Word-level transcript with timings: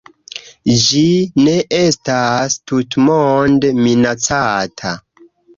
Ĝi 0.85 1.01
ne 1.47 1.53
estas 1.81 2.57
tutmonde 2.71 3.73
minacata. 3.83 4.99